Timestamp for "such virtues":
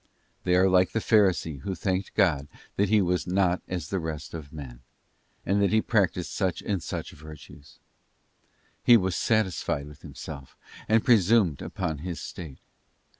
6.81-7.77